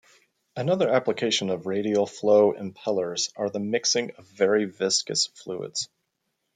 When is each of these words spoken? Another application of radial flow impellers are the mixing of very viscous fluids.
Another 0.55 0.89
application 0.89 1.51
of 1.51 1.67
radial 1.67 2.07
flow 2.07 2.53
impellers 2.53 3.31
are 3.35 3.51
the 3.51 3.59
mixing 3.59 4.09
of 4.15 4.25
very 4.25 4.65
viscous 4.65 5.27
fluids. 5.27 5.89